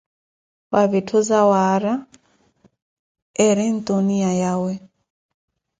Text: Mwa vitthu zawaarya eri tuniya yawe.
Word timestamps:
Mwa 0.69 0.83
vitthu 0.91 1.19
zawaarya 1.29 1.95
eri 3.45 3.67
tuniya 3.85 4.31
yawe. 4.41 4.71